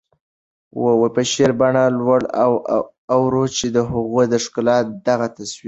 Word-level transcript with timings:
په 1.13 1.21
شعري 1.31 1.55
بڼه 1.59 1.83
لولو 1.97 2.27
او 2.43 2.51
اورو 3.15 3.43
چې 3.57 3.65
د 3.75 3.77
هغوی 3.91 4.25
د 4.29 4.35
ښکلا 4.43 4.77
دغه 5.07 5.27
تصویر 5.35 5.59